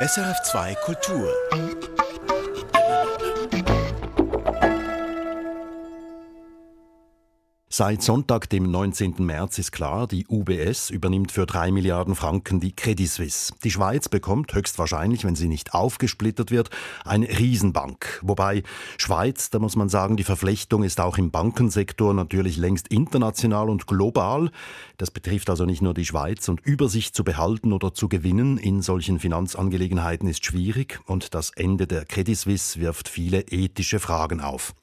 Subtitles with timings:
[0.00, 1.87] SRF2 Kultur.
[7.78, 9.14] Seit Sonntag, dem 19.
[9.18, 13.52] März, ist klar, die UBS übernimmt für drei Milliarden Franken die Credit Suisse.
[13.62, 16.70] Die Schweiz bekommt höchstwahrscheinlich, wenn sie nicht aufgesplittert wird,
[17.04, 18.18] eine Riesenbank.
[18.24, 18.64] Wobei
[18.96, 23.86] Schweiz, da muss man sagen, die Verflechtung ist auch im Bankensektor natürlich längst international und
[23.86, 24.50] global.
[24.96, 28.82] Das betrifft also nicht nur die Schweiz und Übersicht zu behalten oder zu gewinnen in
[28.82, 34.74] solchen Finanzangelegenheiten ist schwierig und das Ende der Credit Suisse wirft viele ethische Fragen auf.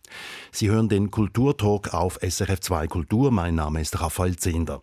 [0.52, 3.32] Sie hören den Kulturtalk auf SRF2 Kultur.
[3.32, 4.82] Mein Name ist Raphael Zehnder.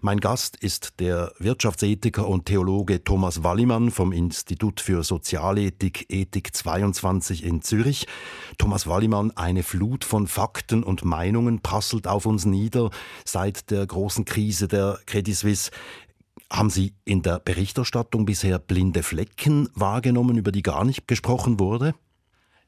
[0.00, 7.44] Mein Gast ist der Wirtschaftsethiker und Theologe Thomas Wallimann vom Institut für Sozialethik Ethik 22
[7.44, 8.06] in Zürich.
[8.58, 12.90] Thomas Wallimann, eine Flut von Fakten und Meinungen prasselt auf uns nieder
[13.24, 15.70] seit der großen Krise der Credit Suisse.
[16.50, 21.94] Haben Sie in der Berichterstattung bisher blinde Flecken wahrgenommen, über die gar nicht gesprochen wurde?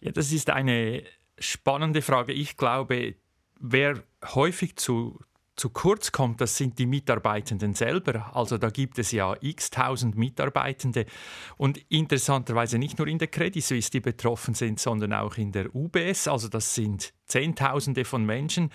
[0.01, 1.03] Ja, das ist eine
[1.39, 2.33] spannende Frage.
[2.33, 3.17] Ich glaube,
[3.61, 4.03] wer
[4.35, 5.21] häufig zu,
[5.57, 8.35] zu kurz kommt, das sind die Mitarbeitenden selber.
[8.35, 11.07] Also da gibt es ja x tausend Mitarbeitende
[11.57, 15.75] und interessanterweise nicht nur in der Credit Suisse, die betroffen sind, sondern auch in der
[15.75, 16.29] UBS.
[16.29, 18.71] Also das sind Zehntausende von Menschen,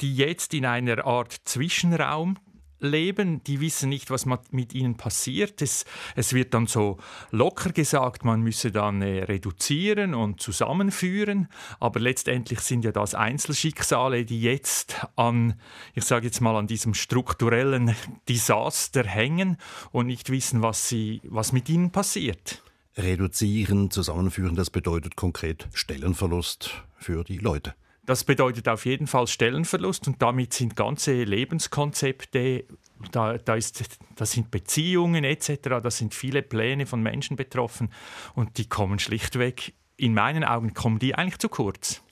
[0.00, 2.38] die jetzt in einer Art Zwischenraum
[2.80, 5.62] leben, die wissen nicht, was mit ihnen passiert.
[5.62, 5.84] Es,
[6.16, 6.98] es wird dann so
[7.30, 14.24] locker gesagt, man müsse dann äh, reduzieren und zusammenführen, aber letztendlich sind ja das Einzelschicksale,
[14.24, 15.54] die jetzt an,
[15.94, 17.94] ich sage jetzt mal, an diesem strukturellen
[18.28, 19.56] Desaster hängen
[19.92, 22.62] und nicht wissen, was, sie, was mit ihnen passiert.
[22.96, 27.74] Reduzieren, zusammenführen, das bedeutet konkret Stellenverlust für die Leute.
[28.06, 32.64] Das bedeutet auf jeden Fall Stellenverlust und damit sind ganze Lebenskonzepte,
[33.12, 33.84] da, da, ist,
[34.16, 37.92] da sind Beziehungen etc., da sind viele Pläne von Menschen betroffen
[38.34, 42.02] und die kommen schlichtweg, in meinen Augen kommen die eigentlich zu kurz.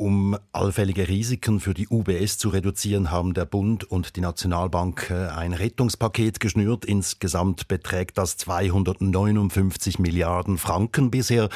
[0.00, 5.26] Um allfällige Risiken für die UBS zu reduzieren, haben der Bund und die Nationalbank äh,
[5.28, 6.86] ein Rettungspaket geschnürt.
[6.86, 11.50] Insgesamt beträgt das 259 Milliarden Franken bisher.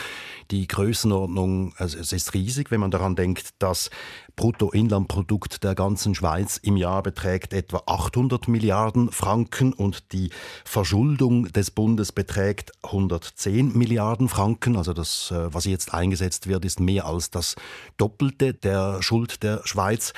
[0.50, 3.88] Die Größenordnung, also es ist riesig, wenn man daran denkt, dass
[4.36, 10.30] Bruttoinlandprodukt der ganzen Schweiz im Jahr beträgt etwa 800 Milliarden Franken und die
[10.64, 14.76] Verschuldung des Bundes beträgt 110 Milliarden Franken.
[14.76, 17.56] Also das, äh, was jetzt eingesetzt wird, ist mehr als das
[17.96, 20.12] Doppelte der Schuld der Schweiz.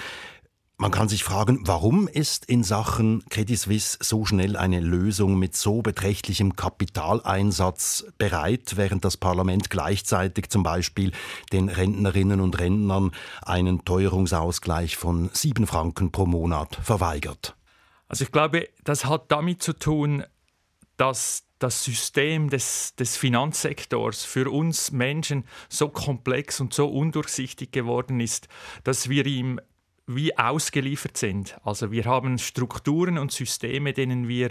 [0.78, 5.56] Man kann sich fragen, warum ist in Sachen Credit Suisse so schnell eine Lösung mit
[5.56, 11.12] so beträchtlichem Kapitaleinsatz bereit, während das Parlament gleichzeitig zum Beispiel
[11.50, 17.56] den Rentnerinnen und Rentnern einen Teuerungsausgleich von sieben Franken pro Monat verweigert?
[18.08, 20.24] Also ich glaube, das hat damit zu tun,
[20.98, 28.20] dass das System des, des Finanzsektors für uns Menschen so komplex und so undurchsichtig geworden
[28.20, 28.48] ist,
[28.84, 29.58] dass wir ihm
[30.06, 31.58] wie ausgeliefert sind.
[31.64, 34.50] Also wir haben Strukturen und Systeme, denen wir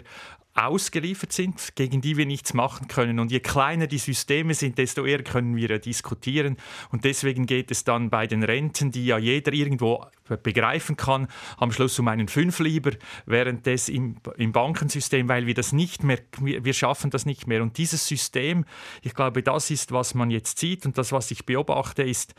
[0.55, 3.19] ausgeliefert sind, gegen die wir nichts machen können.
[3.19, 6.55] Und je kleiner die Systeme sind, desto eher können wir diskutieren.
[6.91, 10.05] Und deswegen geht es dann bei den Renten, die ja jeder irgendwo
[10.43, 11.27] begreifen kann,
[11.57, 12.91] am Schluss um einen Fünflieber,
[13.25, 17.61] während das im, im Bankensystem, weil wir das nicht mehr, wir schaffen das nicht mehr.
[17.61, 18.63] Und dieses System,
[19.01, 22.33] ich glaube, das ist, was man jetzt sieht und das, was ich beobachte, ist,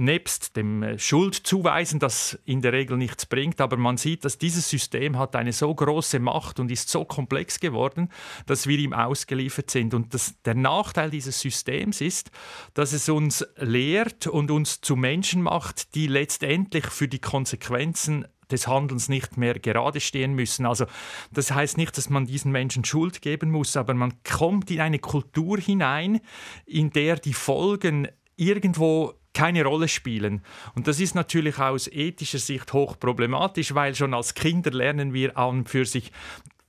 [0.00, 4.68] nebst dem äh, Schuldzuweisen, das in der Regel nichts bringt, aber man sieht, dass dieses
[4.68, 8.08] System hat eine so große Macht und ist so komplex geworden,
[8.46, 9.94] dass wir ihm ausgeliefert sind.
[9.94, 12.30] Und das, der Nachteil dieses Systems ist,
[12.74, 18.66] dass es uns lehrt und uns zu Menschen macht, die letztendlich für die Konsequenzen des
[18.66, 20.66] Handelns nicht mehr gerade stehen müssen.
[20.66, 20.86] Also
[21.30, 24.98] das heißt nicht, dass man diesen Menschen Schuld geben muss, aber man kommt in eine
[24.98, 26.20] Kultur hinein,
[26.66, 30.42] in der die Folgen irgendwo keine Rolle spielen.
[30.74, 35.36] Und das ist natürlich aus ethischer Sicht hoch problematisch, weil schon als Kinder lernen wir
[35.38, 36.12] an für sich,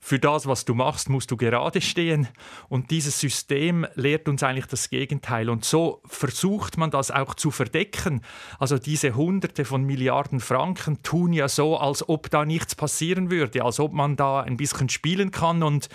[0.03, 2.27] für das, was du machst, musst du gerade stehen.
[2.69, 5.47] Und dieses System lehrt uns eigentlich das Gegenteil.
[5.47, 8.21] Und so versucht man das auch zu verdecken.
[8.57, 13.63] Also diese Hunderte von Milliarden Franken tun ja so, als ob da nichts passieren würde,
[13.63, 15.87] als ob man da ein bisschen spielen kann und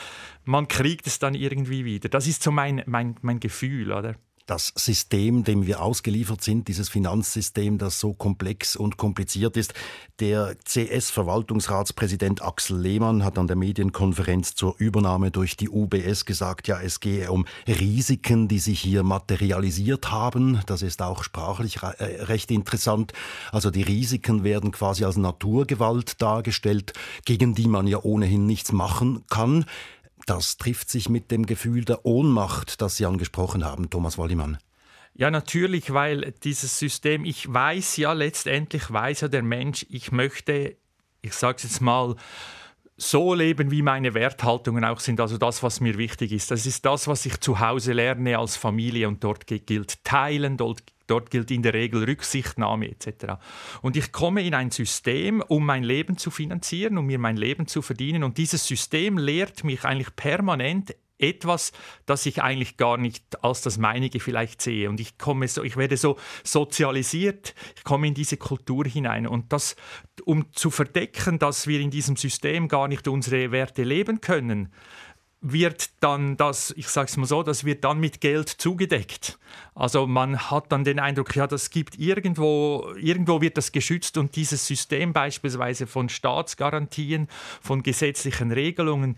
[0.45, 2.09] man kriegt es dann irgendwie wieder.
[2.09, 4.15] Das ist so mein, mein, mein Gefühl, oder?
[4.47, 9.75] Das System, dem wir ausgeliefert sind, dieses Finanzsystem, das so komplex und kompliziert ist.
[10.21, 16.81] Der CS-Verwaltungsratspräsident Axel Lehmann hat an der Medienkonferenz zur Übernahme durch die UBS gesagt, ja,
[16.81, 20.61] es gehe um Risiken, die sich hier materialisiert haben.
[20.67, 23.13] Das ist auch sprachlich äh, recht interessant.
[23.51, 26.93] Also die Risiken werden quasi als Naturgewalt dargestellt,
[27.25, 29.65] gegen die man ja ohnehin nichts machen kann.
[30.27, 34.59] Das trifft sich mit dem Gefühl der Ohnmacht, das Sie angesprochen haben, Thomas Wollimann.
[35.15, 40.77] Ja, natürlich, weil dieses System, ich weiß ja letztendlich, weiß ja der Mensch, ich möchte,
[41.23, 42.17] ich sage es jetzt mal,
[42.97, 46.51] so leben, wie meine Werthaltungen auch sind, also das, was mir wichtig ist.
[46.51, 50.83] Das ist das, was ich zu Hause lerne als Familie und dort gilt Teilen, dort,
[51.07, 53.35] dort gilt in der Regel Rücksichtnahme etc.
[53.83, 57.67] Und ich komme in ein System, um mein Leben zu finanzieren, um mir mein Leben
[57.67, 61.73] zu verdienen und dieses System lehrt mich eigentlich permanent etwas,
[62.05, 64.89] das ich eigentlich gar nicht als das meinige vielleicht sehe.
[64.89, 69.27] Und ich komme so, ich werde so sozialisiert, ich komme in diese Kultur hinein.
[69.27, 69.77] Und das,
[70.25, 74.73] um zu verdecken, dass wir in diesem System gar nicht unsere Werte leben können,
[75.41, 79.39] wird dann das, ich sage es mal so, das wird dann mit Geld zugedeckt.
[79.75, 84.35] Also man hat dann den Eindruck, ja, das gibt irgendwo, irgendwo wird das geschützt und
[84.35, 87.29] dieses System beispielsweise von Staatsgarantien,
[87.61, 89.17] von gesetzlichen Regelungen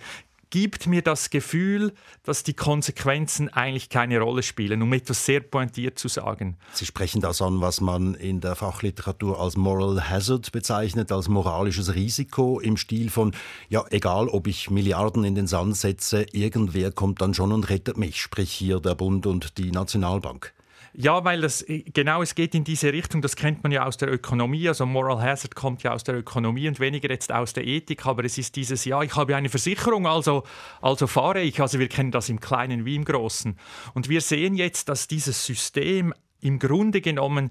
[0.50, 1.92] gibt mir das Gefühl,
[2.22, 6.56] dass die Konsequenzen eigentlich keine Rolle spielen, um etwas sehr pointiert zu sagen.
[6.72, 11.94] Sie sprechen das an, was man in der Fachliteratur als Moral Hazard bezeichnet, als moralisches
[11.94, 13.32] Risiko im Stil von,
[13.68, 17.96] ja, egal ob ich Milliarden in den Sand setze, irgendwer kommt dann schon und rettet
[17.96, 20.54] mich, sprich hier der Bund und die Nationalbank.
[20.94, 23.96] Ja, weil das, äh, genau, es geht in diese Richtung, das kennt man ja aus
[23.96, 27.66] der Ökonomie, also Moral Hazard kommt ja aus der Ökonomie und weniger jetzt aus der
[27.66, 30.44] Ethik, aber es ist dieses, ja, ich habe eine Versicherung, also,
[30.80, 33.58] also fahre ich, also wir kennen das im Kleinen wie im Großen.
[33.94, 37.50] Und wir sehen jetzt, dass dieses System im Grunde genommen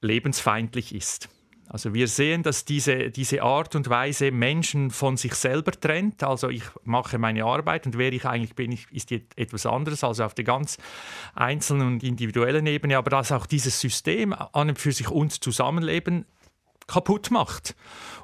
[0.00, 1.28] lebensfeindlich ist.
[1.68, 6.22] Also wir sehen, dass diese, diese Art und Weise Menschen von sich selber trennt.
[6.22, 10.34] Also ich mache meine Arbeit und wer ich eigentlich bin, ist etwas anderes, also auf
[10.34, 10.76] der ganz
[11.34, 12.98] einzelnen und individuellen Ebene.
[12.98, 16.26] Aber dass auch dieses System an und für sich uns Zusammenleben
[16.86, 17.74] kaputt macht.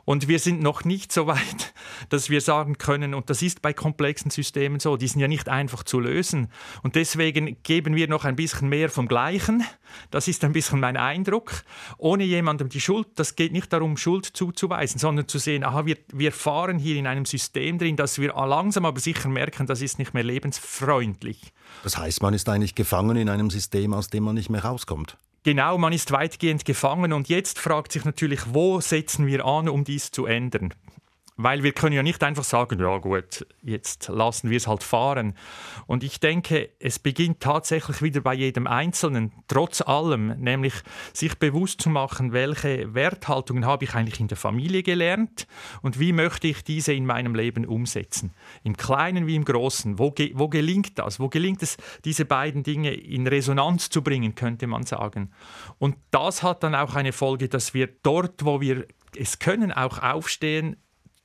[0.09, 1.75] Und wir sind noch nicht so weit,
[2.09, 5.51] dass wir sagen können, und das ist bei komplexen Systemen so, die sind ja nicht
[5.51, 6.51] einfach zu lösen.
[6.83, 9.65] Und deswegen geben wir noch ein bisschen mehr vom Gleichen.
[10.11, 11.63] Das ist ein bisschen mein Eindruck.
[11.99, 15.99] Ohne jemandem die Schuld, das geht nicht darum, Schuld zuzuweisen, sondern zu sehen, aha, wir,
[16.11, 19.99] wir fahren hier in einem System drin, dass wir langsam aber sicher merken, das ist
[19.99, 21.53] nicht mehr lebensfreundlich.
[21.83, 25.19] Das heißt, man ist eigentlich gefangen in einem System, aus dem man nicht mehr rauskommt.
[25.49, 29.83] Genau, man ist weitgehend gefangen und jetzt fragt sich natürlich, wo setzen wir an, um
[29.83, 30.75] dies zu ändern?
[31.41, 35.37] Weil wir können ja nicht einfach sagen, ja gut, jetzt lassen wir es halt fahren.
[35.87, 40.75] Und ich denke, es beginnt tatsächlich wieder bei jedem Einzelnen, trotz allem, nämlich
[41.13, 45.47] sich bewusst zu machen, welche Werthaltungen habe ich eigentlich in der Familie gelernt
[45.81, 48.33] und wie möchte ich diese in meinem Leben umsetzen.
[48.65, 50.01] Im Kleinen wie im Großen.
[50.01, 51.21] Wo, ge wo gelingt das?
[51.21, 55.31] Wo gelingt es, diese beiden Dinge in Resonanz zu bringen, könnte man sagen.
[55.79, 60.03] Und das hat dann auch eine Folge, dass wir dort, wo wir es können, auch
[60.03, 60.77] aufstehen,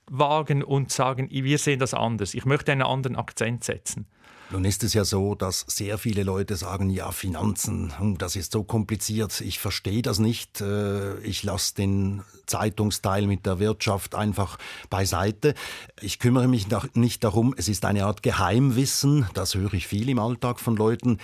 [0.09, 2.33] wagen und sagen, wir sehen das anders.
[2.33, 4.07] Ich möchte einen anderen Akzent setzen.
[4.53, 8.51] Nun ist es ja so, dass sehr viele Leute sagen, ja, Finanzen, hm, das ist
[8.51, 14.59] so kompliziert, ich verstehe das nicht, äh, ich lasse den Zeitungsteil mit der Wirtschaft einfach
[14.91, 15.55] beiseite.
[16.01, 20.19] Ich kümmere mich nicht darum, es ist eine Art Geheimwissen, das höre ich viel im
[20.19, 21.17] Alltag von Leuten.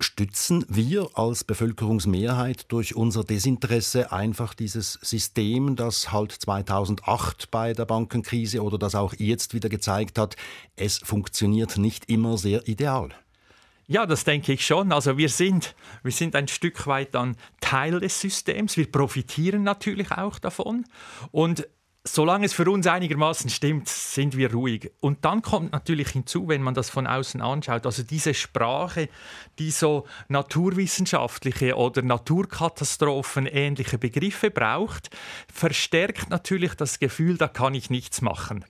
[0.00, 7.84] Stützen wir als Bevölkerungsmehrheit durch unser Desinteresse einfach dieses System, das halt 2008 bei der
[7.84, 10.36] Bankenkrise oder das auch jetzt wieder gezeigt hat,
[10.76, 13.10] es funktioniert nicht immer sehr ideal?
[13.86, 14.92] Ja, das denke ich schon.
[14.92, 18.76] Also wir sind, wir sind ein Stück weit dann Teil des Systems.
[18.76, 20.86] Wir profitieren natürlich auch davon.
[21.30, 21.68] Und
[22.06, 24.92] solange es für uns einigermaßen stimmt, sind wir ruhig.
[25.00, 29.08] Und dann kommt natürlich hinzu, wenn man das von außen anschaut, also diese Sprache,
[29.58, 35.10] die so naturwissenschaftliche oder Naturkatastrophen ähnliche Begriffe braucht,
[35.52, 38.64] verstärkt natürlich das Gefühl, da kann ich nichts machen.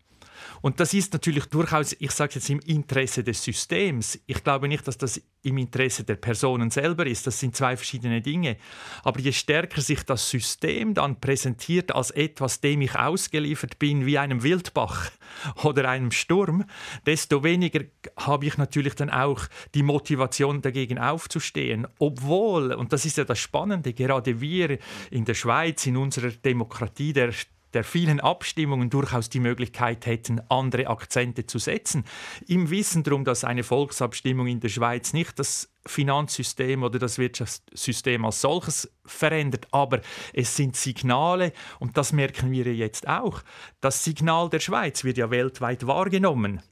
[0.60, 4.18] Und das ist natürlich durchaus, ich sage jetzt im Interesse des Systems.
[4.26, 7.26] Ich glaube nicht, dass das im Interesse der Personen selber ist.
[7.26, 8.56] Das sind zwei verschiedene Dinge.
[9.02, 14.18] Aber je stärker sich das System dann präsentiert als etwas, dem ich ausgeliefert bin, wie
[14.18, 15.10] einem Wildbach
[15.62, 16.64] oder einem Sturm,
[17.06, 17.80] desto weniger
[18.16, 19.42] habe ich natürlich dann auch
[19.74, 21.86] die Motivation dagegen aufzustehen.
[21.98, 24.78] Obwohl, und das ist ja das Spannende, gerade wir
[25.10, 27.32] in der Schweiz, in unserer Demokratie der
[27.74, 32.04] der vielen Abstimmungen durchaus die Möglichkeit hätten, andere Akzente zu setzen.
[32.46, 38.24] Im Wissen darum, dass eine Volksabstimmung in der Schweiz nicht das Finanzsystem oder das Wirtschaftssystem
[38.24, 40.00] als solches verändert, aber
[40.32, 43.42] es sind Signale und das merken wir jetzt auch.
[43.80, 46.62] Das Signal der Schweiz wird ja weltweit wahrgenommen.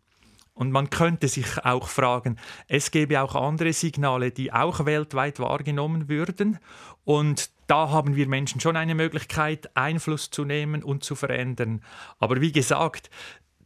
[0.55, 6.09] Und man könnte sich auch fragen, es gäbe auch andere Signale, die auch weltweit wahrgenommen
[6.11, 6.59] würden.
[7.05, 11.83] Und da haben wir Menschen schon eine Möglichkeit, Einfluss zu nehmen und zu verändern.
[12.19, 13.11] Aber wie gesagt,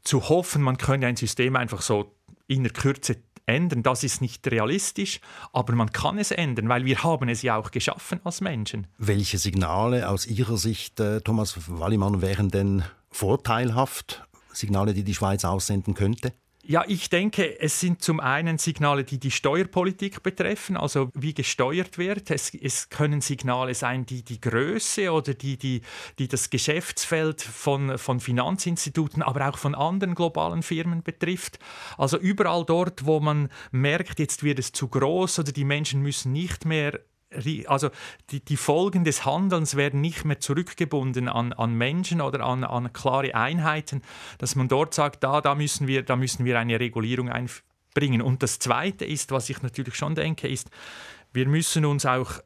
[0.03, 2.15] zu hoffen, man könne ein System einfach so
[2.47, 3.83] in der Kürze ändern.
[3.83, 5.21] Das ist nicht realistisch,
[5.53, 8.87] aber man kann es ändern, weil wir haben es ja auch geschaffen als Menschen.
[8.99, 14.25] Welche Signale aus Ihrer Sicht, äh, Thomas Wallimann, wären denn vorteilhaft?
[14.53, 16.33] Signale, die die Schweiz aussenden könnte?
[16.69, 21.97] Ja, ich denke, es sind zum einen Signale, die die Steuerpolitik betreffen, also wie gesteuert
[21.97, 22.33] wird.
[22.33, 25.83] Es, es können Signale sein, die die Größe oder die, die,
[26.19, 31.61] die das Geschäftsfeld von, von Finanzinstituten, aber auch von anderen globalen Firmen betrifft.
[31.99, 36.33] Also überall dort, wo man merkt, jetzt wird es zu groß oder die Menschen müssen
[36.33, 36.99] nicht mehr
[37.67, 37.91] also
[38.31, 42.93] die, die, Folgen des Handelns werden nicht mehr zurückgebunden an, an Menschen oder an, an,
[42.93, 44.03] klare Einheiten,
[44.39, 48.23] dass man dort sagt, da, da, müssen wir, da müssen wir eine Regulierung einbringen.
[48.23, 50.71] Und das Zweite ist, was ich natürlich schon denke, ist,
[51.33, 52.41] wir müssen uns auch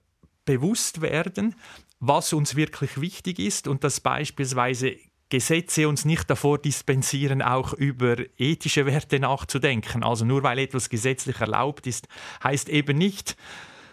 [0.44, 1.54] bewusst werden,
[2.00, 4.96] was uns wirklich wichtig ist und dass beispielsweise
[5.28, 10.02] Gesetze uns nicht davor dispensieren, auch über ethische Werte nachzudenken.
[10.02, 12.08] Also nur weil etwas gesetzlich erlaubt ist,
[12.42, 13.37] heißt eben nicht,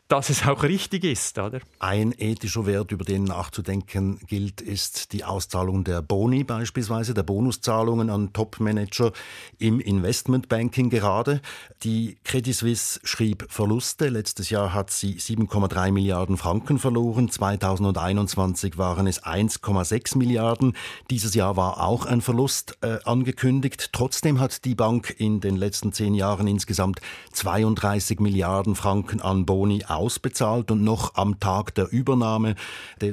[0.07, 1.59] dass es auch richtig ist, oder?
[1.79, 8.09] Ein ethischer Wert, über den nachzudenken gilt, ist die Auszahlung der Boni beispielsweise, der Bonuszahlungen
[8.09, 9.11] an Topmanager
[9.59, 11.41] im Investmentbanking gerade.
[11.83, 14.07] Die Credit Suisse schrieb Verluste.
[14.07, 17.29] Letztes Jahr hat sie 7,3 Milliarden Franken verloren.
[17.29, 20.77] 2021 waren es 1,6 Milliarden.
[21.09, 23.89] Dieses Jahr war auch ein Verlust äh, angekündigt.
[23.91, 27.01] Trotzdem hat die Bank in den letzten zehn Jahren insgesamt
[27.33, 32.55] 32 Milliarden Franken an Boni ausbezahlt und noch am Tag der Übernahme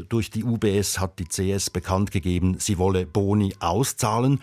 [0.08, 4.40] durch die UBS hat die CS bekannt gegeben, sie wolle Boni auszahlen.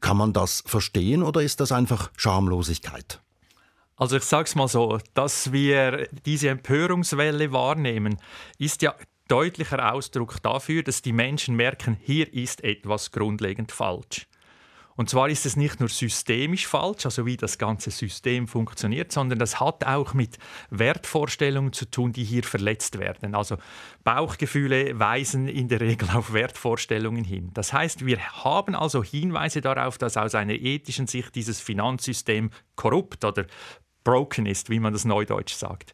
[0.00, 3.20] Kann man das verstehen oder ist das einfach Schamlosigkeit?
[3.96, 8.18] Also ich sage es mal so, dass wir diese Empörungswelle wahrnehmen,
[8.58, 8.94] ist ja
[9.26, 14.27] deutlicher Ausdruck dafür, dass die Menschen merken, hier ist etwas grundlegend falsch.
[14.98, 19.38] Und zwar ist es nicht nur systemisch falsch, also wie das ganze System funktioniert, sondern
[19.38, 20.38] das hat auch mit
[20.70, 23.36] Wertvorstellungen zu tun, die hier verletzt werden.
[23.36, 23.58] Also
[24.02, 27.52] Bauchgefühle weisen in der Regel auf Wertvorstellungen hin.
[27.54, 33.24] Das heißt, wir haben also Hinweise darauf, dass aus einer ethischen Sicht dieses Finanzsystem korrupt
[33.24, 33.46] oder
[34.02, 35.92] broken ist, wie man das neudeutsch sagt.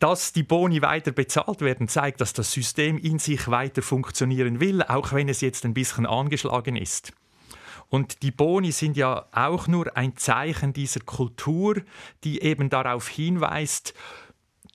[0.00, 4.82] Dass die Boni weiter bezahlt werden, zeigt, dass das System in sich weiter funktionieren will,
[4.82, 7.12] auch wenn es jetzt ein bisschen angeschlagen ist.
[7.88, 11.76] Und die Boni sind ja auch nur ein Zeichen dieser Kultur,
[12.24, 13.94] die eben darauf hinweist,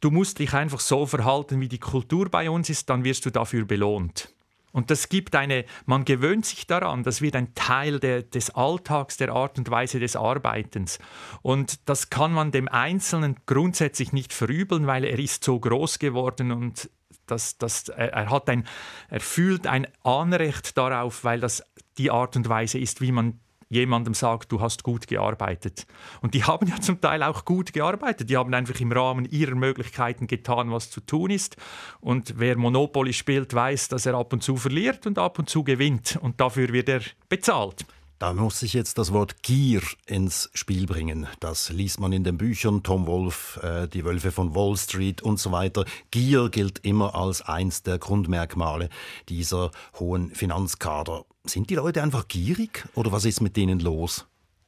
[0.02, 3.30] du musst dich einfach so verhalten, wie die Kultur bei uns ist, dann wirst du
[3.30, 4.34] dafür belohnt.
[4.74, 9.18] Und das gibt eine, man gewöhnt sich daran, das wird ein Teil der, des Alltags,
[9.18, 10.98] der Art und Weise des Arbeitens.
[11.44, 16.52] Und das kann man dem Einzelnen grundsätzlich nicht verübeln, weil er ist so groß geworden
[16.52, 16.90] und
[17.28, 18.66] das, das, er, hat ein,
[19.10, 21.64] er fühlt ein Anrecht darauf, weil das
[21.98, 23.40] die Art und Weise ist, wie man
[23.74, 25.86] jemandem sagt, du hast gut gearbeitet.
[26.22, 28.30] Und die haben ja zum Teil auch gut gearbeitet.
[28.30, 31.58] Die haben einfach im Rahmen ihrer Möglichkeiten getan, was zu tun ist.
[32.00, 35.64] Und wer Monopoly spielt, weiß, dass er ab und zu verliert und ab und zu
[35.64, 36.18] gewinnt.
[36.22, 37.86] Und dafür wird er bezahlt.
[38.24, 41.28] Da muss ich jetzt das Wort Gier ins Spiel bringen.
[41.42, 45.42] Das liest man in den Büchern, Tom Wolf, äh, Die Wölfe von Wall Street und
[45.42, 45.84] so weiter.
[46.10, 48.88] Gier gilt immer als eins der Grundmerkmale
[49.28, 51.26] dieser hohen Finanzkader.
[51.44, 54.26] Sind die Leute einfach gierig oder was ist mit denen los?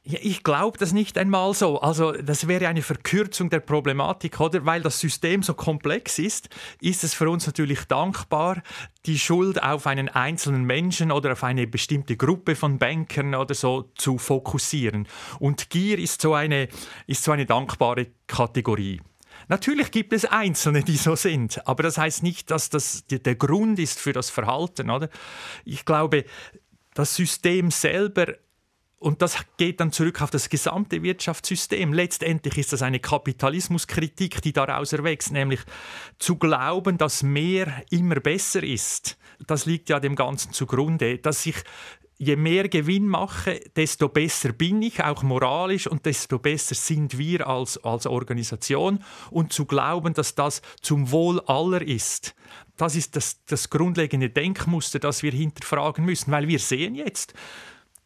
[0.08, 1.80] Ich glaube das nicht einmal so.
[1.80, 4.64] Also das wäre eine Verkürzung der Problematik, oder?
[4.64, 6.48] Weil das System so komplex ist,
[6.80, 8.62] ist es für uns natürlich dankbar,
[9.04, 13.90] die Schuld auf einen einzelnen Menschen oder auf eine bestimmte Gruppe von Bankern oder so
[13.96, 15.08] zu fokussieren.
[15.40, 16.68] Und Gier ist so eine,
[17.08, 19.00] ist so eine dankbare Kategorie.
[19.48, 23.80] Natürlich gibt es Einzelne, die so sind, aber das heißt nicht, dass das der Grund
[23.80, 25.08] ist für das Verhalten, oder?
[25.64, 26.24] Ich glaube,
[26.94, 28.34] das System selber
[28.98, 31.92] und das geht dann zurück auf das gesamte Wirtschaftssystem.
[31.92, 35.60] Letztendlich ist das eine Kapitalismuskritik, die daraus erwächst, nämlich
[36.18, 39.18] zu glauben, dass mehr immer besser ist.
[39.46, 41.56] Das liegt ja dem Ganzen zugrunde, dass ich
[42.18, 47.46] je mehr Gewinn mache, desto besser bin ich, auch moralisch, und desto besser sind wir
[47.46, 49.04] als, als Organisation.
[49.30, 52.34] Und zu glauben, dass das zum Wohl aller ist,
[52.78, 57.34] das ist das, das grundlegende Denkmuster, das wir hinterfragen müssen, weil wir sehen jetzt,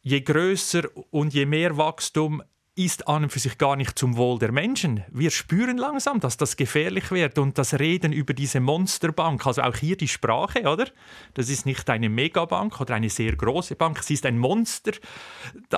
[0.03, 2.43] je größer und je mehr Wachstum
[2.77, 5.05] ist an und für sich gar nicht zum Wohl der Menschen.
[5.11, 9.77] Wir spüren langsam, dass das gefährlich wird und das Reden über diese Monsterbank, also auch
[9.77, 10.87] hier die Sprache, oder?
[11.35, 14.93] Das ist nicht eine Megabank oder eine sehr große Bank, es ist ein Monster.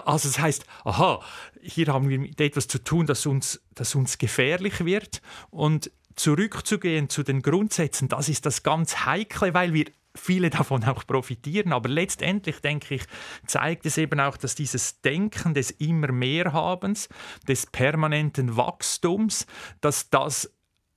[0.05, 1.21] Also das heißt, aha,
[1.61, 7.09] hier haben wir mit etwas zu tun, das uns, das uns gefährlich wird und zurückzugehen
[7.09, 11.73] zu den Grundsätzen, das ist das ganz Heikle, weil wir viele davon auch profitieren.
[11.73, 13.03] Aber letztendlich, denke ich,
[13.47, 17.09] zeigt es eben auch, dass dieses Denken des immer mehr Habens,
[17.49, 19.47] des permanenten Wachstums,
[19.81, 20.53] dass das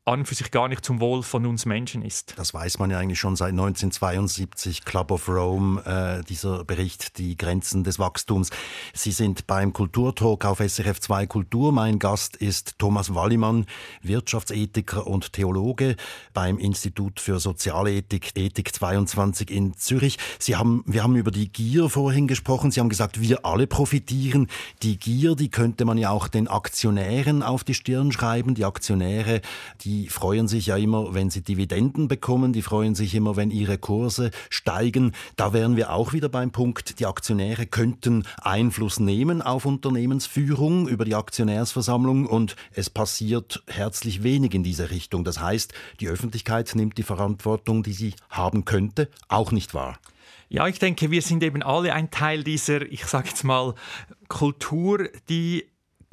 [0.05, 2.35] an und für sich gar nicht zum Wohl von uns Menschen ist.
[2.37, 7.35] Das weiß man ja eigentlich schon seit 1972, Club of Rome, äh, dieser Bericht, die
[7.35, 8.51] Grenzen des Wachstums.
[8.93, 11.71] Sie sind beim Kulturtalk auf SRF 2 Kultur.
[11.71, 13.65] Mein Gast ist Thomas Wallimann,
[14.03, 15.95] Wirtschaftsethiker und Theologe
[16.33, 20.19] beim Institut für Sozialethik, Ethik 22 in Zürich.
[20.37, 22.69] Sie haben, wir haben über die Gier vorhin gesprochen.
[22.69, 24.49] Sie haben gesagt, wir alle profitieren.
[24.83, 28.53] Die Gier, die könnte man ja auch den Aktionären auf die Stirn schreiben.
[28.53, 29.41] Die Aktionäre,
[29.81, 33.49] die die freuen sich ja immer, wenn sie Dividenden bekommen, die freuen sich immer, wenn
[33.49, 35.13] ihre Kurse steigen.
[35.37, 41.05] Da wären wir auch wieder beim Punkt, die Aktionäre könnten Einfluss nehmen auf Unternehmensführung über
[41.05, 45.23] die Aktionärsversammlung und es passiert herzlich wenig in diese Richtung.
[45.23, 49.97] Das heißt, die Öffentlichkeit nimmt die Verantwortung, die sie haben könnte, auch nicht wahr.
[50.49, 53.75] Ja, ich denke, wir sind eben alle ein Teil dieser, ich sage jetzt mal,
[54.27, 55.65] Kultur, die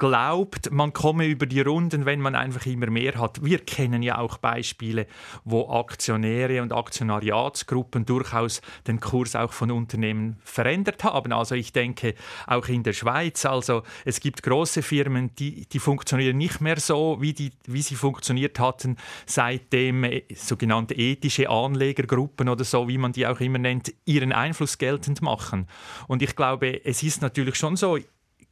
[0.03, 3.41] glaubt, man komme über die Runden, wenn man einfach immer mehr hat.
[3.41, 5.07] Wir kennen ja auch Beispiele,
[5.45, 11.31] wo Aktionäre und Aktionariatsgruppen durchaus den Kurs auch von Unternehmen verändert haben.
[11.31, 12.15] Also ich denke
[12.47, 17.21] auch in der Schweiz, also es gibt große Firmen, die, die funktionieren nicht mehr so,
[17.21, 23.13] wie, die, wie sie funktioniert hatten, seitdem äh, sogenannte ethische Anlegergruppen oder so, wie man
[23.13, 25.65] die auch immer nennt, ihren Einfluss geltend machen.
[26.09, 27.97] Und ich glaube, es ist natürlich schon so,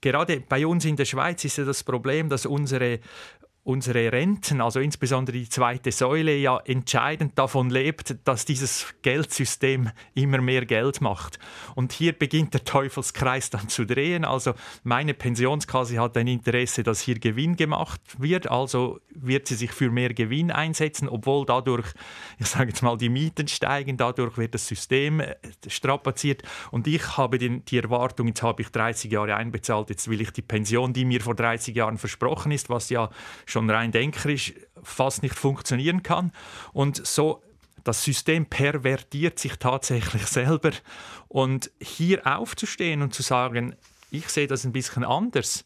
[0.02, 3.00] gerade bei uns in der Schweiz ist ja das Problem, dass unsere
[3.64, 10.42] unsere Renten, also insbesondere die zweite Säule, ja entscheidend davon lebt, dass dieses Geldsystem immer
[10.42, 11.38] mehr Geld macht.
[11.76, 14.26] Und hier beginnt der Teufelskreis dann zu drehen.
[14.26, 14.54] Also
[14.84, 19.92] meine Pensionskasse hat ein Interesse, dass hier Gewinn gemacht wird, also wird sie sich für
[19.92, 21.88] mehr Gewinn einsetzen, obwohl dadurch,
[22.40, 25.36] ich sage jetzt mal, die Mieten steigen, dadurch wird das System äh,
[25.68, 26.42] strapaziert.
[26.72, 30.32] Und ich habe die, die Erwartung, jetzt habe ich 30 Jahre einbezahlt, jetzt will ich
[30.32, 33.10] die Pension, die mir vor 30 Jahren versprochen ist, was ja
[33.52, 36.32] schon rein denkerisch fast nicht funktionieren kann.
[36.74, 37.44] Und so
[37.84, 40.72] das System pervertiert sich tatsächlich selber.
[41.28, 43.76] Und hier aufzustehen und zu sagen,
[44.12, 45.66] ich sehe das ein bisschen anders,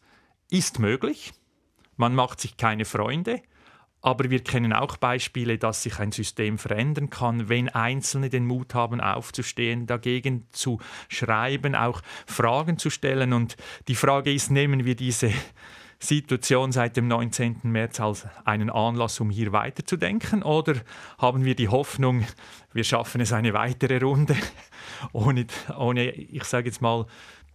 [0.50, 1.32] ist möglich.
[1.96, 3.42] Man macht sich keine Freunde.
[4.02, 8.72] Aber wir kennen auch Beispiele, dass sich ein System verändern kann, wenn Einzelne den Mut
[8.72, 13.32] haben, aufzustehen, dagegen zu schreiben, auch Fragen zu stellen.
[13.32, 13.56] Und
[13.88, 15.32] die Frage ist, nehmen wir diese
[15.98, 17.60] Situation seit dem 19.
[17.64, 20.42] März als einen Anlass, um hier weiterzudenken?
[20.42, 20.74] Oder
[21.18, 22.26] haben wir die Hoffnung,
[22.72, 24.36] wir schaffen es eine weitere Runde,
[25.12, 27.06] ohne, ohne ich sage jetzt mal,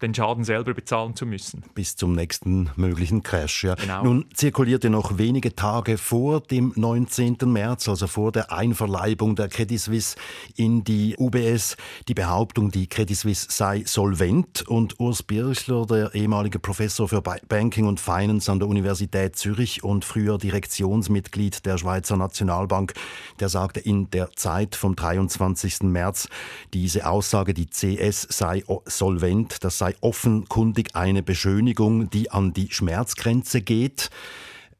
[0.02, 1.64] den Schaden selber bezahlen zu müssen.
[1.76, 3.64] Bis zum nächsten möglichen Crash.
[3.64, 3.76] Ja.
[3.76, 4.04] Genau.
[4.04, 7.38] Nun zirkulierte noch wenige Tage vor dem 19.
[7.46, 10.16] März, also vor der Einverleibung der Credit Suisse
[10.56, 14.68] in die UBS, die Behauptung, die Credit Suisse sei solvent.
[14.68, 20.06] Und Urs Birchler, der ehemalige Professor für Banking und Finance an der Universität Zürich und
[20.06, 22.94] früher Direktionsmitglied der Schweizer Nationalbank,
[23.40, 25.84] der sagte in der Zeit vom 23.
[25.84, 26.28] März,
[26.74, 32.72] diese Aussage, die CS sei solvent, das sei sei offenkundig eine Beschönigung, die an die
[32.72, 34.10] Schmerzgrenze geht.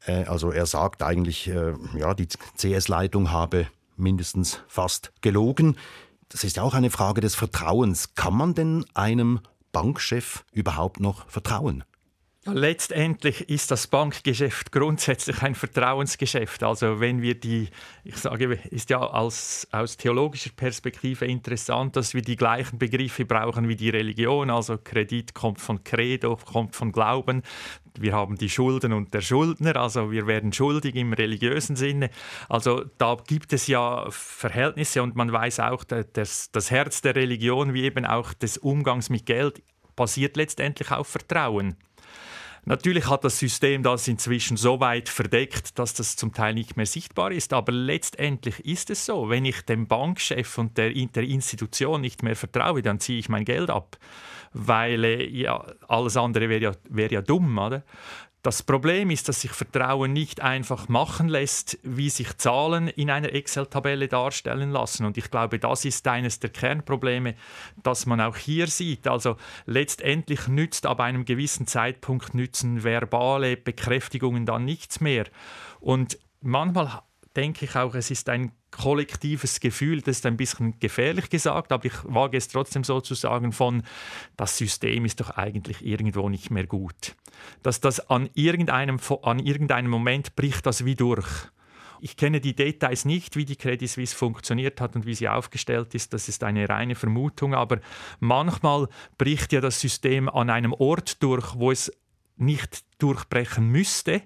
[0.06, 5.76] Äh, also er sagt eigentlich, äh, ja, die CS-Leitung habe mindestens fast gelogen.
[6.28, 8.14] Das ist auch eine Frage des Vertrauens.
[8.14, 9.40] Kann man denn einem
[9.72, 11.84] Bankchef überhaupt noch vertrauen?
[12.44, 16.64] Letztendlich ist das Bankgeschäft grundsätzlich ein Vertrauensgeschäft.
[16.64, 17.68] Also wenn wir die,
[18.02, 23.68] ich sage, ist ja als, aus theologischer Perspektive interessant, dass wir die gleichen Begriffe brauchen
[23.68, 24.50] wie die Religion.
[24.50, 27.42] Also Kredit kommt von Credo, kommt von Glauben.
[27.96, 32.10] Wir haben die Schulden und der Schuldner, also wir werden schuldig im religiösen Sinne.
[32.48, 37.72] Also da gibt es ja Verhältnisse und man weiß auch, dass das Herz der Religion
[37.72, 39.62] wie eben auch des Umgangs mit Geld
[39.94, 41.76] basiert letztendlich auf Vertrauen.
[42.64, 46.86] Natürlich hat das System das inzwischen so weit verdeckt, dass das zum Teil nicht mehr
[46.86, 47.52] sichtbar ist.
[47.52, 52.36] Aber letztendlich ist es so, wenn ich dem Bankchef und der, der Institution nicht mehr
[52.36, 53.98] vertraue, dann ziehe ich mein Geld ab.
[54.52, 57.58] Weil äh, ja, alles andere wäre ja, wär ja dumm.
[57.58, 57.82] Oder?
[58.42, 63.32] Das Problem ist, dass sich Vertrauen nicht einfach machen lässt, wie sich Zahlen in einer
[63.32, 65.04] Excel-Tabelle darstellen lassen.
[65.04, 67.36] Und ich glaube, das ist eines der Kernprobleme,
[67.84, 69.06] das man auch hier sieht.
[69.06, 75.26] Also letztendlich nützt ab einem gewissen Zeitpunkt nützen verbale Bekräftigungen dann nichts mehr.
[75.78, 77.02] Und manchmal
[77.36, 81.84] denke ich auch, es ist ein kollektives Gefühl, das ist ein bisschen gefährlich gesagt, aber
[81.84, 83.84] ich wage es trotzdem so zu sagen von,
[84.36, 87.14] das System ist doch eigentlich irgendwo nicht mehr gut.
[87.62, 91.28] Dass das an irgendeinem, an irgendeinem Moment bricht das wie durch.
[92.00, 95.94] Ich kenne die Details nicht, wie die Credit Suisse funktioniert hat und wie sie aufgestellt
[95.94, 96.12] ist.
[96.12, 97.54] Das ist eine reine Vermutung.
[97.54, 97.78] Aber
[98.18, 101.92] manchmal bricht ja das System an einem Ort durch, wo es
[102.36, 104.22] nicht durchbrechen müsste.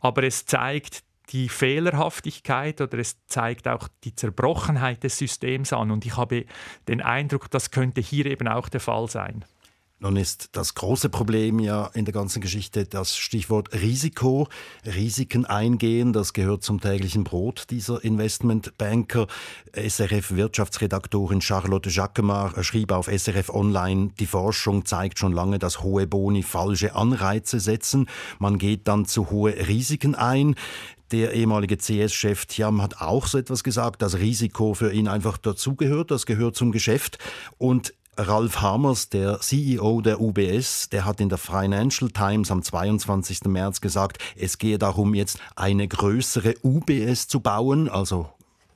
[0.00, 5.90] Aber es zeigt die Fehlerhaftigkeit oder es zeigt auch die Zerbrochenheit des Systems an.
[5.90, 6.44] Und ich habe
[6.88, 9.44] den Eindruck, das könnte hier eben auch der Fall sein.
[9.98, 14.46] Nun ist das große Problem ja in der ganzen Geschichte das Stichwort Risiko,
[14.84, 16.12] Risiken eingehen.
[16.12, 19.26] Das gehört zum täglichen Brot dieser Investmentbanker.
[19.72, 26.42] SRF-Wirtschaftsredaktorin Charlotte Jacquemart schrieb auf SRF Online, die Forschung zeigt schon lange, dass hohe Boni
[26.42, 28.06] falsche Anreize setzen.
[28.38, 30.56] Man geht dann zu hohe Risiken ein.
[31.12, 36.10] Der ehemalige CS-Chef Thiam hat auch so etwas gesagt, dass Risiko für ihn einfach dazugehört,
[36.10, 37.18] das gehört zum Geschäft.
[37.58, 43.44] Und Ralf Hamers, der CEO der UBS, der hat in der Financial Times am 22.
[43.44, 48.30] März gesagt, es gehe darum, jetzt eine größere UBS zu bauen, also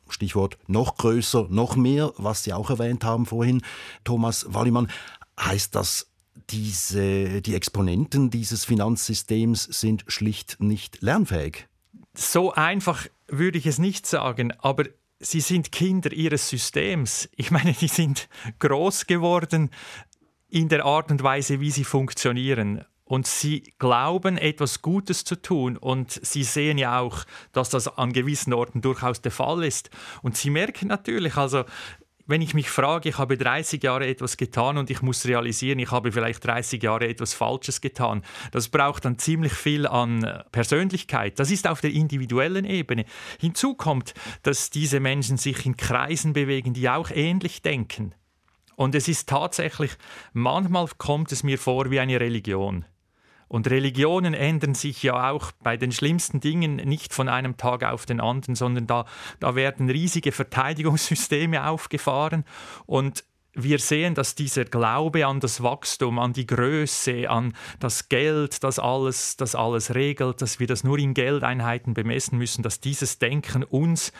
[0.09, 3.62] Stichwort noch größer, noch mehr, was Sie auch erwähnt haben vorhin,
[4.05, 4.90] Thomas Wallimann.
[5.38, 6.09] Heißt das,
[6.50, 11.66] diese, die Exponenten dieses Finanzsystems sind schlicht nicht lernfähig?
[12.14, 14.85] So einfach würde ich es nicht sagen, aber
[15.20, 17.28] sie sind Kinder ihres Systems.
[17.37, 18.28] Ich meine, die sind
[18.59, 19.70] groß geworden
[20.48, 22.85] in der Art und Weise, wie sie funktionieren.
[23.04, 25.76] Und sie glauben, etwas Gutes zu tun.
[25.76, 29.90] Und sie sehen ja auch, dass das an gewissen Orten durchaus der Fall ist.
[30.22, 31.64] Und sie merken natürlich, also
[32.31, 35.90] wenn ich mich frage, ich habe 30 Jahre etwas getan und ich muss realisieren, ich
[35.90, 41.38] habe vielleicht 30 Jahre etwas Falsches getan, das braucht dann ziemlich viel an äh, Persönlichkeit.
[41.38, 43.05] Das ist auf der individuellen Ebene.
[43.40, 44.14] Hinzu kommt,
[44.45, 48.14] dass diese Menschen sich in Kreisen bewegen, die auch ähnlich denken.
[48.77, 49.90] Und es ist tatsächlich,
[50.33, 52.85] manchmal kommt es mir vor wie eine Religion.
[53.50, 58.06] Und Religionen ändern sich ja auch bei den schlimmsten Dingen nicht von einem Tag auf
[58.06, 59.06] den anderen, sondern da,
[59.40, 62.44] da werden riesige Verteidigungssysteme aufgefahren.
[62.86, 68.62] Und wir sehen, dass dieser Glaube an das Wachstum, an die Größe, an das Geld,
[68.62, 73.18] das alles, das alles regelt, dass wir das nur in Geldeinheiten bemessen müssen, dass dieses
[73.18, 74.12] Denken uns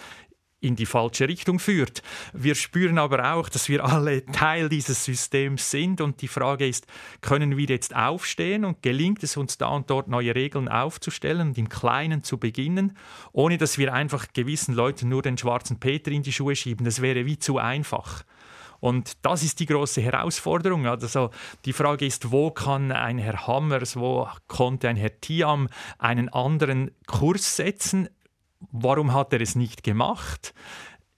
[0.61, 2.03] in die falsche Richtung führt.
[2.33, 6.87] Wir spüren aber auch, dass wir alle Teil dieses Systems sind und die Frage ist,
[7.21, 11.59] können wir jetzt aufstehen und gelingt es uns da und dort neue Regeln aufzustellen und
[11.59, 12.97] im Kleinen zu beginnen,
[13.33, 16.85] ohne dass wir einfach gewissen Leuten nur den schwarzen Peter in die Schuhe schieben.
[16.85, 18.25] Das wäre wie zu einfach.
[18.81, 20.87] Und das ist die große Herausforderung.
[20.87, 21.31] Also
[21.67, 25.69] die Frage ist, wo kann ein Herr Hammers, wo konnte ein Herr Tiam
[25.99, 28.09] einen anderen Kurs setzen,
[28.73, 30.55] warum hat er es nicht gemacht?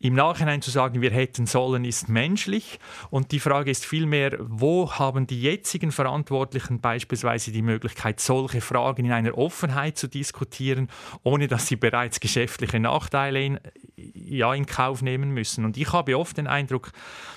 [0.03, 2.81] Im Nachhinein zu sagen, wir hätten sollen, ist menschlich.
[3.11, 9.05] Und die Frage ist vielmehr, wo haben die jetzigen Verantwortlichen beispielsweise die Möglichkeit, solche Fragen
[9.05, 10.89] in einer Offenheit zu diskutieren,
[11.23, 13.61] ohne dass sie bereits geschäftliche Nachteile in,
[13.95, 15.65] ja, in Kauf nehmen müssen.
[15.65, 16.91] Und ich habe oft den Eindruck,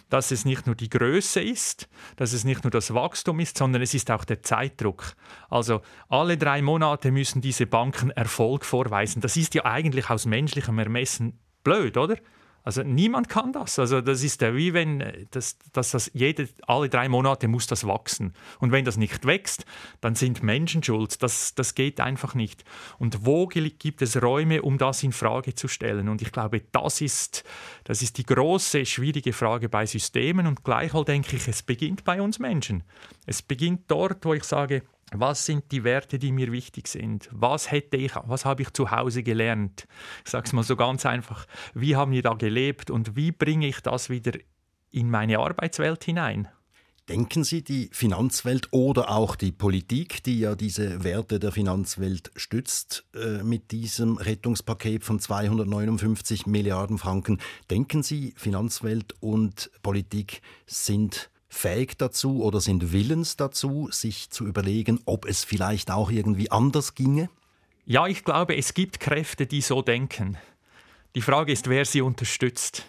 [0.10, 3.84] dass es nicht nur die Größe ist, dass es nicht nur das Wachstum ist, sondern
[3.84, 5.14] es ist auch der Zeitdruck.
[5.52, 9.22] Also alle drei Monate müssen diese Banken Erfolg vorweisen.
[9.22, 12.18] Das ist ja eigentlich aus menschlichem Ermessen blöd, oder?
[12.66, 13.78] Also niemand kann das.
[13.78, 17.68] Also das ist ja wie wenn äh, das, das, das jede, alle drei Monate muss
[17.68, 18.34] das wachsen.
[18.60, 19.66] Und wenn das nicht wächst,
[20.02, 21.22] dann sind Menschen schuld.
[21.22, 22.66] Das, das geht einfach nicht.
[22.98, 26.10] Und wo gibt es Räume, um das in Frage zu stellen?
[26.10, 27.44] Und ich glaube, das ist,
[27.84, 30.48] das ist die große, schwierige Frage bei Systemen.
[30.48, 32.84] Und gleichwohl denke ich, es beginnt bei uns Menschen.
[33.28, 34.82] Es beginnt dort, wo ich sage,
[35.20, 37.30] was sind die Werte, die mir wichtig sind?
[37.32, 39.88] Was hätte ich, was habe ich zu Hause gelernt?
[40.24, 41.46] Ich sage es mal so ganz einfach.
[41.74, 44.34] Wie haben wir da gelebt und wie bringe ich das wieder
[44.92, 46.48] in meine Arbeitswelt hinein?
[47.08, 53.06] Denken Sie, die Finanzwelt oder auch die Politik, die ja diese Werte der Finanzwelt stützt,
[53.14, 61.98] äh, mit diesem Rettungspaket von 259 Milliarden Franken, denken Sie, Finanzwelt und Politik sind fähig
[61.98, 67.30] dazu oder sind willens dazu, sich zu überlegen, ob es vielleicht auch irgendwie anders ginge?
[67.86, 70.38] Ja, ich glaube, es gibt Kräfte, die so denken.
[71.16, 72.86] Die Frage ist, wer sie unterstützt.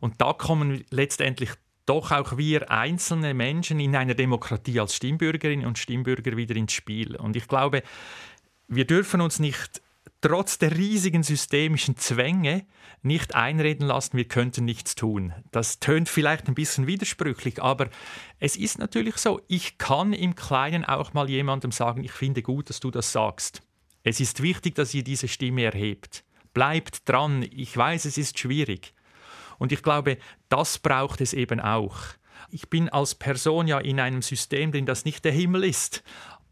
[0.00, 1.50] Und da kommen letztendlich
[1.86, 7.16] doch auch wir einzelne Menschen in einer Demokratie als Stimmbürgerinnen und Stimmbürger wieder ins Spiel.
[7.16, 7.82] Und ich glaube,
[8.66, 9.80] wir dürfen uns nicht
[10.20, 12.66] trotz der riesigen systemischen Zwänge
[13.02, 15.32] nicht einreden lassen, wir könnten nichts tun.
[15.52, 17.88] Das tönt vielleicht ein bisschen widersprüchlich, aber
[18.40, 22.68] es ist natürlich so, ich kann im Kleinen auch mal jemandem sagen, ich finde gut,
[22.70, 23.62] dass du das sagst.
[24.02, 26.24] Es ist wichtig, dass ihr diese Stimme erhebt.
[26.54, 28.94] Bleibt dran, ich weiß, es ist schwierig.
[29.58, 31.96] Und ich glaube, das braucht es eben auch.
[32.50, 36.02] Ich bin als Person ja in einem System, in das nicht der Himmel ist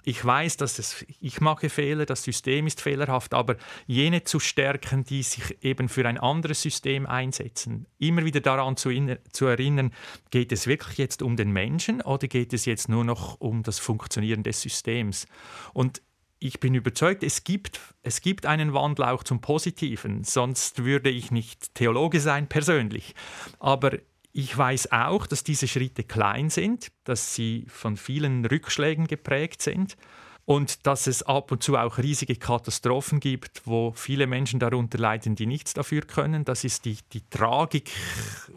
[0.07, 3.57] ich weiß, dass es, ich mache Fehler, das System ist fehlerhaft, aber
[3.88, 8.90] jene zu stärken, die sich eben für ein anderes System einsetzen, immer wieder daran zu,
[9.33, 9.92] zu erinnern,
[10.31, 13.81] geht es wirklich jetzt um den Menschen oder geht es jetzt nur noch um das
[13.81, 15.27] Funktionieren des Systems?
[15.73, 16.03] Und
[16.38, 21.33] ich bin überzeugt, es gibt, es gibt einen Wandel auch zum Positiven, sonst würde ich
[21.33, 23.16] nicht Theologe sein persönlich.
[23.59, 23.99] Aber
[24.37, 29.96] ich weiß auch, dass diese Schritte klein sind, dass sie von vielen Rückschlägen geprägt sind
[30.44, 35.37] und dass es ab und zu auch riesige Katastrophen gibt, wo viele Menschen darunter leiden,
[35.37, 36.44] die nichts dafür können.
[36.44, 37.90] Das ist die, die Tragik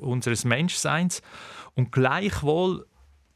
[0.02, 1.22] unseres Menschseins.
[1.76, 2.86] Und gleichwohl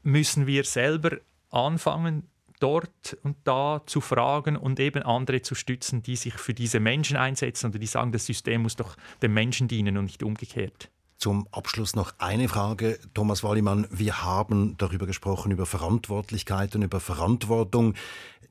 [0.02, 2.28] müssen wir selber anfangen,
[2.60, 7.16] dort und da zu fragen und eben andere zu stützen, die sich für diese Menschen
[7.16, 10.90] einsetzen oder die sagen, das System muss doch dem Menschen dienen und nicht umgekehrt.
[11.24, 13.88] Zum Abschluss noch eine Frage, Thomas Wallimann.
[13.90, 17.94] Wir haben darüber gesprochen, über Verantwortlichkeit und über Verantwortung.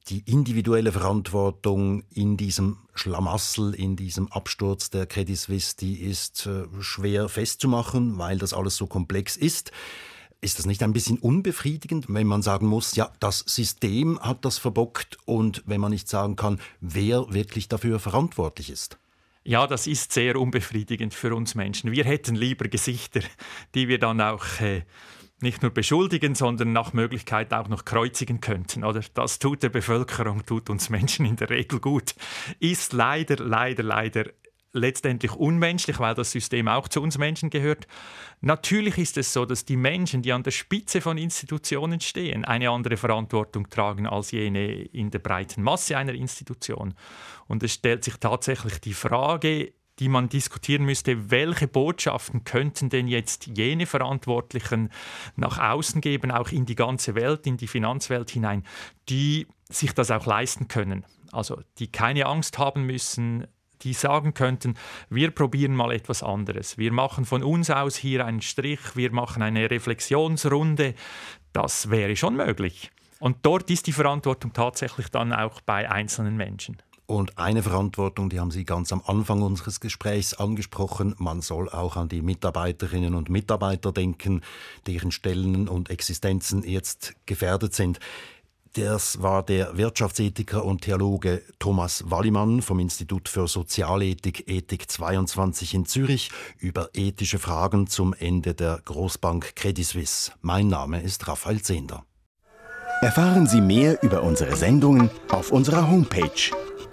[0.08, 6.62] Die individuelle Verantwortung in diesem Schlamassel, in diesem Absturz der Credit Suisse, die ist äh,
[6.80, 9.70] schwer festzumachen, weil das alles so komplex ist.
[10.40, 14.56] Ist das nicht ein bisschen unbefriedigend, wenn man sagen muss, ja, das System hat das
[14.56, 18.96] verbockt und wenn man nicht sagen kann, wer wirklich dafür verantwortlich ist?
[19.44, 21.90] Ja, das ist sehr unbefriedigend für uns Menschen.
[21.90, 23.20] Wir hätten lieber Gesichter,
[23.74, 24.82] die wir dann auch äh,
[25.40, 28.84] nicht nur beschuldigen, sondern nach Möglichkeit auch noch kreuzigen könnten.
[28.84, 32.14] Oder das tut der Bevölkerung, tut uns Menschen in der Regel gut.
[32.60, 34.26] Ist leider, leider, leider
[34.72, 37.86] letztendlich unmenschlich, weil das System auch zu uns Menschen gehört.
[38.40, 42.70] Natürlich ist es so, dass die Menschen, die an der Spitze von Institutionen stehen, eine
[42.70, 46.94] andere Verantwortung tragen als jene in der breiten Masse einer Institution.
[47.48, 53.08] Und es stellt sich tatsächlich die Frage, die man diskutieren müsste, welche Botschaften könnten denn
[53.08, 54.90] jetzt jene Verantwortlichen
[55.36, 58.64] nach außen geben, auch in die ganze Welt, in die Finanzwelt hinein,
[59.08, 61.04] die sich das auch leisten können.
[61.30, 63.46] Also die keine Angst haben müssen,
[63.84, 64.74] die sagen könnten,
[65.10, 66.78] wir probieren mal etwas anderes.
[66.78, 70.94] Wir machen von uns aus hier einen Strich, wir machen eine Reflexionsrunde.
[71.52, 72.90] Das wäre schon möglich.
[73.18, 76.78] Und dort ist die Verantwortung tatsächlich dann auch bei einzelnen Menschen.
[77.06, 81.96] Und eine Verantwortung, die haben Sie ganz am Anfang unseres Gesprächs angesprochen, man soll auch
[81.96, 84.40] an die Mitarbeiterinnen und Mitarbeiter denken,
[84.86, 88.00] deren Stellen und Existenzen jetzt gefährdet sind.
[88.74, 95.84] Das war der Wirtschaftsethiker und Theologe Thomas Wallimann vom Institut für Sozialethik Ethik 22 in
[95.84, 100.32] Zürich über ethische Fragen zum Ende der Großbank Credit Suisse.
[100.40, 102.06] Mein Name ist Raphael Zehnder.
[103.02, 106.30] Erfahren Sie mehr über unsere Sendungen auf unserer Homepage